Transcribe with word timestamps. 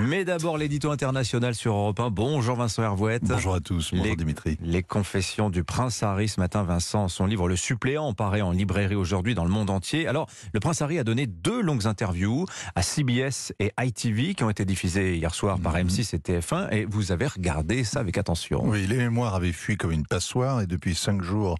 Mais 0.00 0.24
d'abord, 0.24 0.58
l'édito 0.58 0.90
international 0.90 1.54
sur 1.54 1.74
Europe 1.74 2.00
1. 2.00 2.10
Bonjour 2.10 2.56
Vincent 2.56 2.82
Hervouette. 2.82 3.22
Bonjour 3.24 3.54
à 3.54 3.60
tous, 3.60 3.90
bonjour 3.92 4.06
les, 4.06 4.16
Dimitri. 4.16 4.58
Les 4.60 4.82
confessions 4.82 5.50
du 5.50 5.62
prince 5.62 6.02
Harry 6.02 6.28
ce 6.28 6.40
matin, 6.40 6.64
Vincent, 6.64 7.08
son 7.08 7.26
livre 7.26 7.48
Le 7.48 7.54
suppléant 7.54 8.12
paraît 8.12 8.40
en 8.40 8.50
librairie 8.50 8.96
aujourd'hui 8.96 9.36
dans 9.36 9.44
le 9.44 9.50
monde 9.50 9.70
entier. 9.70 10.08
Alors, 10.08 10.28
le 10.52 10.58
prince 10.58 10.82
Harry 10.82 10.98
a 10.98 11.04
donné 11.04 11.26
deux 11.26 11.60
longues 11.60 11.86
interviews 11.86 12.46
à 12.74 12.82
CBS 12.82 13.52
et 13.60 13.72
ITV 13.78 14.34
qui 14.34 14.42
ont 14.42 14.50
été 14.50 14.64
diffusées 14.64 15.16
hier 15.16 15.34
soir 15.34 15.60
par 15.60 15.76
M6 15.76 16.14
et 16.14 16.18
TF1 16.18 16.72
et 16.72 16.84
vous 16.84 17.12
avez 17.12 17.28
regardé 17.28 17.84
ça 17.84 18.00
avec 18.00 18.18
attention. 18.18 18.62
Oui, 18.64 18.86
les 18.86 18.96
mémoires 18.96 19.36
avaient 19.36 19.52
fui 19.52 19.76
comme 19.76 19.92
une 19.92 20.06
passoire 20.06 20.60
et 20.60 20.66
depuis 20.66 20.96
cinq 20.96 21.22
jours, 21.22 21.56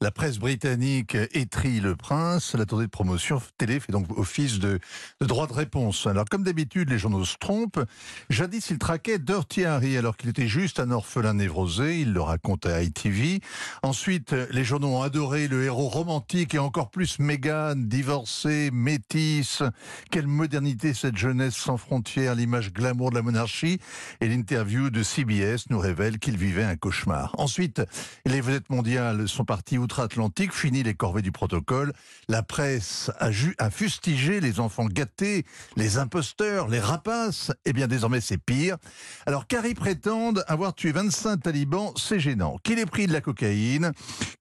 la 0.00 0.12
presse 0.12 0.38
britannique 0.38 1.16
étrie 1.32 1.80
le 1.80 1.96
prince. 1.96 2.54
La 2.54 2.64
tournée 2.64 2.86
de 2.86 2.90
promotion 2.90 3.42
télé 3.58 3.80
fait 3.80 3.92
donc 3.92 4.06
office 4.16 4.60
de, 4.60 4.78
de 5.20 5.26
droit 5.26 5.48
de 5.48 5.52
réponse. 5.52 6.06
Alors, 6.06 6.26
comme 6.26 6.44
d'habitude, 6.44 6.90
les 6.90 6.98
journaux 6.98 7.24
se 7.24 7.36
trompent. 7.38 7.55
Jadis, 8.30 8.70
il 8.70 8.78
traquait 8.78 9.18
Dirty 9.18 9.64
Harry 9.64 9.96
alors 9.96 10.16
qu'il 10.16 10.30
était 10.30 10.48
juste 10.48 10.80
un 10.80 10.90
orphelin 10.90 11.34
névrosé. 11.34 12.00
Il 12.00 12.12
le 12.12 12.20
racontait 12.20 12.72
à 12.72 12.82
ITV. 12.82 13.40
Ensuite, 13.82 14.34
les 14.50 14.64
journaux 14.64 14.96
ont 14.96 15.02
adoré 15.02 15.48
le 15.48 15.64
héros 15.64 15.88
romantique 15.88 16.54
et 16.54 16.58
encore 16.58 16.90
plus 16.90 17.18
Meghan, 17.18 17.74
divorcée, 17.76 18.70
métisse. 18.72 19.62
Quelle 20.10 20.26
modernité 20.26 20.94
cette 20.94 21.16
jeunesse 21.16 21.56
sans 21.56 21.76
frontières, 21.76 22.34
l'image 22.34 22.72
glamour 22.72 23.10
de 23.10 23.16
la 23.16 23.22
monarchie. 23.22 23.78
Et 24.20 24.28
l'interview 24.28 24.90
de 24.90 25.02
CBS 25.02 25.70
nous 25.70 25.78
révèle 25.78 26.18
qu'il 26.18 26.36
vivait 26.36 26.64
un 26.64 26.76
cauchemar. 26.76 27.34
Ensuite, 27.38 27.82
les 28.24 28.40
vedettes 28.40 28.70
mondiales 28.70 29.28
sont 29.28 29.44
parties 29.44 29.78
outre-Atlantique, 29.78 30.52
fini 30.52 30.82
les 30.82 30.94
corvées 30.94 31.22
du 31.22 31.32
protocole. 31.32 31.92
La 32.28 32.42
presse 32.42 33.10
a 33.20 33.70
fustigé 33.70 34.40
les 34.40 34.60
enfants 34.60 34.86
gâtés, 34.86 35.44
les 35.76 35.98
imposteurs, 35.98 36.68
les 36.68 36.80
rapaces. 36.80 37.45
Eh 37.64 37.72
bien, 37.72 37.86
désormais, 37.86 38.20
c'est 38.20 38.38
pire. 38.38 38.76
Alors, 39.26 39.46
Carrie 39.46 39.74
prétende 39.74 40.44
avoir 40.48 40.74
tué 40.74 40.92
25 40.92 41.42
talibans, 41.42 41.92
c'est 41.96 42.20
gênant. 42.20 42.56
Qu'il 42.62 42.78
ait 42.78 42.86
pris 42.86 43.06
de 43.06 43.12
la 43.12 43.20
cocaïne, 43.20 43.92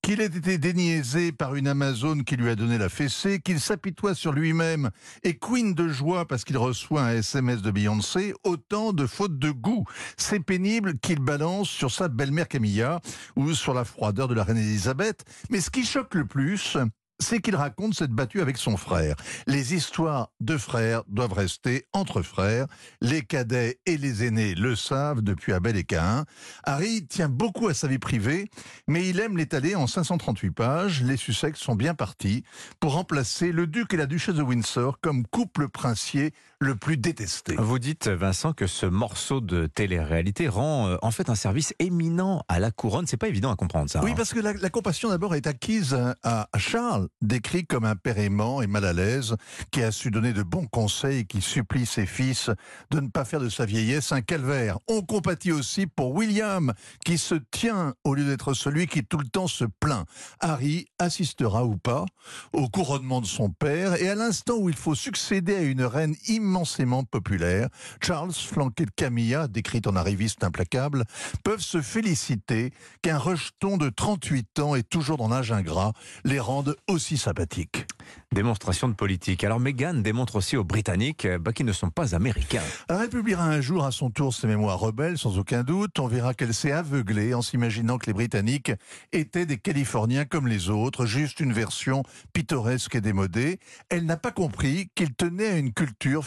qu'il 0.02 0.22
ait 0.22 0.26
été 0.26 0.58
déniaisé 0.58 1.32
par 1.32 1.56
une 1.56 1.68
Amazone 1.68 2.24
qui 2.24 2.36
lui 2.36 2.50
a 2.50 2.56
donné 2.56 2.78
la 2.78 2.90
fessée, 2.90 3.40
qu'il 3.40 3.60
s'apitoie 3.60 4.16
sur 4.16 4.34
lui-même 4.34 4.92
et 5.24 5.38
queen 5.38 5.74
de 5.74 5.88
joie 5.88 6.28
parce 6.28 6.44
qu'il 6.44 6.58
reçoit 6.58 7.04
un 7.04 7.12
SMS 7.16 7.62
de 7.62 7.72
Beyoncé, 7.72 8.34
autant 8.44 8.94
de 8.94 9.06
fautes 9.08 9.40
de 9.40 9.52
goût. 9.52 9.86
C'est 10.18 10.40
pénible 10.40 10.98
qu'il 11.00 11.20
balance 11.20 11.70
sur 11.70 11.92
sa 11.92 12.08
belle-mère 12.08 12.48
Camilla 12.48 13.00
ou 13.36 13.54
sur 13.54 13.74
la 13.74 13.86
froideur 13.86 14.28
de 14.28 14.36
la 14.36 14.44
reine 14.44 14.58
Elisabeth. 14.58 15.24
Mais 15.50 15.62
ce 15.62 15.70
qui 15.70 15.86
choque 15.86 16.16
le 16.16 16.26
plus, 16.26 16.78
c'est 17.20 17.40
qu'il 17.40 17.56
raconte 17.56 17.94
cette 17.94 18.12
battue 18.12 18.42
avec 18.42 18.58
son 18.58 18.78
frère. 18.78 19.16
Les 19.48 19.74
histoires 19.74 20.32
de 20.40 20.58
frères 20.58 21.04
doivent 21.08 21.34
rester 21.34 21.86
entre 21.94 22.22
frères. 22.22 22.68
Les 23.02 23.22
cadets 23.22 23.80
et 23.86 23.98
les 23.98 24.24
aînés 24.24 24.56
le 24.56 24.76
savent 24.76 25.22
depuis 25.22 25.54
Abel 25.54 25.78
et 25.78 25.84
Cain. 25.84 26.26
Harry 26.64 27.06
tient 27.08 27.30
beaucoup 27.30 27.68
à 27.68 27.74
sa 27.74 27.88
vie 27.88 28.00
privée, 28.00 28.50
mais 28.88 29.08
il 29.08 29.20
aime 29.20 29.38
l'étaler 29.38 29.76
en 29.76 29.88
538 29.88 30.52
pages. 30.52 31.04
Les 31.04 31.18
Sussex 31.18 31.60
sont 31.60 31.76
bien 31.76 31.94
partis 31.94 32.44
pour 32.80 32.94
remplacer 32.94 33.52
le 33.52 33.68
duc 33.68 33.94
et 33.94 33.98
la 33.98 34.06
duchesse 34.06 34.36
de 34.36 34.44
Windsor 34.44 35.00
comme 35.00 35.26
couple 35.28 35.70
princier 35.70 36.34
le 36.66 36.76
plus 36.76 36.98
détesté. 36.98 37.56
Vous 37.58 37.80
dites, 37.80 38.08
Vincent, 38.08 38.54
que 38.54 38.68
ce 38.68 38.86
morceau 38.86 39.40
de 39.40 39.68
télé-réalité 39.68 40.48
rend 40.48 40.88
euh, 40.88 40.98
en 41.02 41.12
fait 41.12 41.30
un 41.30 41.36
service 41.36 41.74
éminent 41.80 42.44
à 42.48 42.60
la 42.60 42.72
couronne. 42.72 43.08
C'est 43.08 43.18
pas 43.18 43.28
évident 43.28 43.52
à 43.52 43.56
comprendre 43.56 43.90
ça. 43.90 44.04
Oui, 44.04 44.12
hein. 44.12 44.14
parce 44.18 44.34
que 44.34 44.40
la, 44.40 44.54
la 44.54 44.70
compassion 44.70 45.10
d'abord 45.10 45.36
est 45.36 45.48
acquise 45.48 45.98
à 46.24 46.50
Charles, 46.58 47.08
décrit 47.22 47.66
comme 47.66 47.86
un 47.86 47.96
père 47.96 48.18
aimant 48.18 48.62
et 48.62 48.68
mal 48.68 48.86
à 48.86 48.94
l'aise, 48.94 49.36
qui 49.72 49.84
a 49.84 49.92
su 49.92 50.12
donner 50.12 50.34
de 50.34 50.44
bons 50.44 50.66
conseils 50.66 51.20
et 51.20 51.26
qui 51.26 51.42
supplie 51.42 51.86
ses 51.86 52.06
fils 52.06 52.50
de 52.92 53.00
ne 53.00 53.08
pas 53.08 53.26
faire 53.26 53.40
de 53.40 53.50
sa 53.50 53.66
vieillesse 53.66 54.12
un 54.12 54.22
calvaire. 54.22 54.80
On 54.88 55.02
compatit 55.02 55.52
aussi 55.52 55.88
pour 55.88 56.14
William, 56.14 56.74
qui 57.06 57.18
se 57.18 57.36
tient 57.52 57.94
au 58.04 58.14
lieu 58.16 58.26
d'être 58.26 58.54
celui 58.54 58.88
qui 58.88 59.04
tout 59.04 59.18
le 59.18 59.28
temps 59.28 59.48
se 59.48 59.66
plaint. 59.66 60.06
Harry 60.40 60.88
assistera 61.00 61.66
ou 61.66 61.78
pas 61.78 62.06
au 62.54 62.68
couronnement 62.70 63.22
de 63.22 63.26
son 63.26 63.50
père 63.50 64.02
et 64.02 64.10
à 64.10 64.16
l'instant 64.16 64.56
où 64.58 64.70
il 64.70 64.76
faut 64.76 64.96
succéder 64.96 65.56
à 65.56 65.62
une 65.62 65.84
reine 65.84 66.16
immensément 66.56 67.04
populaire, 67.04 67.68
Charles, 68.02 68.32
flanqué 68.32 68.86
de 68.86 68.92
Camilla, 68.92 69.50
décrite 69.50 69.88
en 69.88 69.96
arriviste 69.98 70.42
implacable, 70.42 71.04
peuvent 71.44 71.60
se 71.60 71.82
féliciter 71.82 72.72
qu'un 73.02 73.18
rejeton 73.18 73.76
de 73.76 73.90
38 73.90 74.60
ans 74.60 74.76
et 74.76 74.84
toujours 74.84 75.18
dans 75.18 75.28
l'âge 75.28 75.52
ingrat 75.52 75.92
les 76.24 76.40
rende 76.40 76.78
aussi 76.88 77.18
sympathiques. 77.18 77.86
Démonstration 78.32 78.88
de 78.88 78.94
politique. 78.94 79.44
Alors 79.44 79.60
Meghan 79.60 79.96
démontre 79.96 80.38
aussi 80.38 80.56
aux 80.56 80.64
Britanniques 80.64 81.26
euh, 81.26 81.40
bah, 81.40 81.52
qu'ils 81.52 81.66
ne 81.66 81.74
sont 81.74 81.90
pas 81.90 82.16
américains. 82.16 82.62
Elle 82.90 83.10
publiera 83.10 83.46
un 83.46 83.62
jour 83.62 83.86
à 83.86 83.92
son 83.92 84.10
tour 84.10 84.34
ses 84.34 84.48
mémoires 84.48 84.80
rebelles, 84.80 85.18
sans 85.18 85.38
aucun 85.38 85.64
doute. 85.64 86.00
On 86.00 86.08
verra 86.08 86.34
qu'elle 86.34 86.54
s'est 86.54 86.72
aveuglée 86.72 87.34
en 87.34 87.42
s'imaginant 87.42 87.98
que 87.98 88.08
les 88.08 88.14
Britanniques 88.14 88.72
étaient 89.12 89.46
des 89.46 89.58
Californiens 89.58 90.26
comme 90.26 90.48
les 90.48 90.70
autres, 90.70 91.06
juste 91.06 91.40
une 91.40 91.54
version 91.54 92.04
pittoresque 92.34 92.96
et 92.96 93.02
démodée. 93.02 93.60
Elle 93.90 94.06
n'a 94.06 94.18
pas 94.18 94.32
compris 94.32 94.90
qu'ils 94.96 95.14
tenaient 95.14 95.48
à 95.48 95.58
une 95.58 95.74
culture 95.74 96.24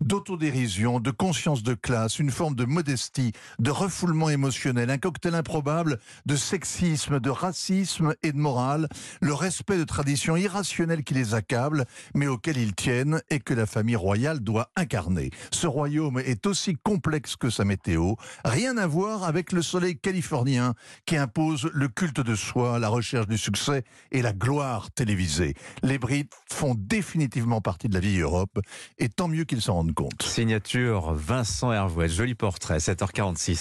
d'autodérision, 0.00 1.00
de 1.00 1.10
conscience 1.10 1.62
de 1.62 1.74
classe, 1.74 2.18
une 2.18 2.30
forme 2.30 2.54
de 2.54 2.64
modestie, 2.64 3.32
de 3.58 3.70
refoulement 3.70 4.30
émotionnel, 4.30 4.90
un 4.90 4.98
cocktail 4.98 5.34
improbable 5.34 5.98
de 6.26 6.36
sexisme, 6.36 7.20
de 7.20 7.30
racisme 7.30 8.14
et 8.22 8.32
de 8.32 8.38
morale, 8.38 8.88
le 9.20 9.34
respect 9.34 9.78
de 9.78 9.84
traditions 9.84 10.36
irrationnelles 10.36 11.04
qui 11.04 11.14
les 11.14 11.34
accablent, 11.34 11.84
mais 12.14 12.26
auxquelles 12.26 12.58
ils 12.58 12.74
tiennent 12.74 13.20
et 13.30 13.40
que 13.40 13.54
la 13.54 13.66
famille 13.66 13.96
royale 13.96 14.40
doit 14.40 14.70
incarner. 14.76 15.30
Ce 15.52 15.66
royaume 15.66 16.18
est 16.18 16.46
aussi 16.46 16.76
complexe 16.82 17.36
que 17.36 17.50
sa 17.50 17.64
météo, 17.64 18.14
rien 18.44 18.76
à 18.76 18.86
voir 18.86 19.24
avec 19.24 19.52
le 19.52 19.62
soleil 19.62 19.98
californien 19.98 20.74
qui 21.06 21.16
impose 21.16 21.68
le 21.72 21.88
culte 21.88 22.20
de 22.20 22.34
soi, 22.34 22.78
la 22.78 22.88
recherche 22.88 23.26
du 23.26 23.38
succès 23.38 23.84
et 24.10 24.22
la 24.22 24.32
gloire 24.32 24.90
télévisée. 24.90 25.54
Les 25.82 25.98
Brits 25.98 26.28
font 26.50 26.74
définitivement 26.76 27.60
partie 27.60 27.88
de 27.88 27.94
la 27.94 28.00
vieille 28.00 28.20
Europe 28.20 28.58
et 28.98 29.08
tant 29.18 29.26
mieux 29.26 29.42
qu'ils 29.42 29.60
s'en 29.60 29.74
rendent 29.74 29.94
compte. 29.94 30.22
Signature 30.22 31.12
Vincent 31.12 31.72
Hervouet, 31.72 32.08
joli 32.08 32.36
portrait, 32.36 32.78
7h46. 32.78 33.56